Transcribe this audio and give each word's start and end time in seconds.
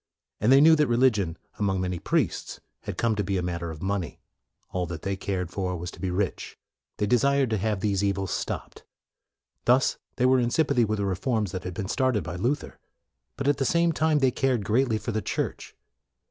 And 0.39 0.51
they 0.51 0.61
knew 0.61 0.75
that 0.77 0.87
religion, 0.87 1.37
among 1.59 1.79
many 1.79 1.99
priests, 1.99 2.59
had 2.85 2.97
come 2.97 3.13
to 3.15 3.23
be 3.23 3.37
a 3.37 3.43
matter 3.43 3.69
of 3.69 3.83
money; 3.83 4.19
all 4.71 4.87
that 4.87 5.03
they 5.03 5.15
cared 5.15 5.51
for 5.51 5.77
was 5.77 5.91
to 5.91 5.99
be 5.99 6.09
rich. 6.09 6.57
They 6.97 7.05
desired 7.05 7.51
to 7.51 7.57
have 7.59 7.81
these 7.81 8.03
evils 8.03 8.31
stopped. 8.31 8.83
Thus 9.65 9.99
they 10.15 10.25
were 10.25 10.39
in 10.39 10.49
sympathy 10.49 10.85
with 10.85 10.97
the 10.97 11.05
reforms 11.05 11.53
which 11.53 11.65
had 11.65 11.75
been 11.75 11.87
started 11.87 12.23
by 12.23 12.35
Luther. 12.37 12.79
But, 13.37 13.47
at 13.47 13.57
the 13.57 13.63
same 13.63 13.91
time, 13.91 14.17
they 14.17 14.31
cared 14.31 14.65
greatly 14.65 14.97
for 14.97 15.11
the 15.11 15.21
Church. 15.21 15.75